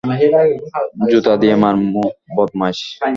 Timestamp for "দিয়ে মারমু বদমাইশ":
1.41-2.79